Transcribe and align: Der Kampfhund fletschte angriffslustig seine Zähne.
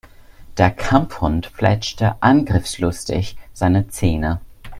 Der 0.57 0.71
Kampfhund 0.71 1.45
fletschte 1.45 2.15
angriffslustig 2.23 3.37
seine 3.53 3.87
Zähne. 3.87 4.41